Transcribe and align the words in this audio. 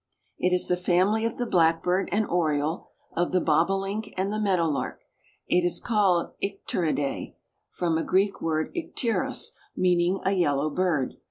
It 0.39 0.51
is 0.51 0.67
the 0.67 0.77
family 0.77 1.25
of 1.25 1.37
the 1.37 1.45
blackbird 1.45 2.09
and 2.11 2.25
oriole, 2.25 2.89
of 3.15 3.31
the 3.31 3.39
bobolink 3.39 4.11
and 4.17 4.33
the 4.33 4.39
meadowlark. 4.39 4.99
It 5.45 5.63
is 5.63 5.79
called 5.79 6.31
the 6.39 6.57
Icteridae, 6.65 7.35
from 7.69 7.99
a 7.99 8.03
Greek 8.03 8.41
word 8.41 8.73
ikteros, 8.73 9.51
meaning 9.75 10.19
a 10.25 10.31
yellow 10.31 10.71
bird. 10.71 11.17